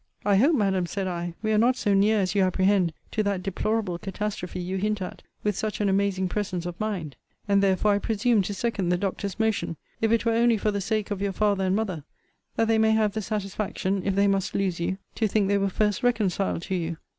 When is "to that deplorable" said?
3.11-3.99